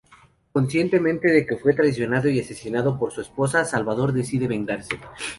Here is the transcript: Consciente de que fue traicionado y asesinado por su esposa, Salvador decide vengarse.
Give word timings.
Consciente 0.51 0.97
de 0.99 1.45
que 1.45 1.57
fue 1.57 1.75
traicionado 1.75 2.27
y 2.27 2.39
asesinado 2.39 2.97
por 2.97 3.11
su 3.11 3.21
esposa, 3.21 3.65
Salvador 3.65 4.13
decide 4.13 4.47
vengarse. 4.47 4.99